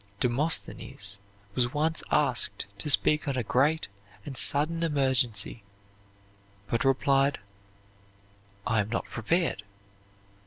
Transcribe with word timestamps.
Demosthenes 0.19 1.19
was 1.53 1.73
once 1.75 2.01
asked 2.09 2.65
to 2.79 2.89
speak 2.89 3.27
on 3.27 3.37
a 3.37 3.43
great 3.43 3.87
and 4.25 4.35
sudden 4.35 4.81
emergency, 4.81 5.61
but 6.71 6.83
replied, 6.83 7.37
"I 8.65 8.79
am 8.79 8.89
not 8.89 9.05
prepared." 9.05 9.61